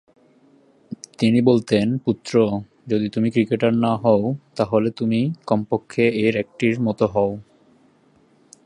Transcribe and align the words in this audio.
তিনি 1.19 1.39
বলতেন, 1.41 1.97
পুত্র, 1.97 2.33
যদি 2.87 3.09
তুমি 3.09 3.27
ক্রিকেটার 3.31 3.73
না 3.75 3.95
হও, 3.95 4.21
তাহলে 4.55 4.89
তুমি 4.91 5.19
কমপক্ষে 5.47 6.03
এর 6.09 6.33
একটির 6.35 6.81
মতো 6.81 7.05
হও। 7.07 7.31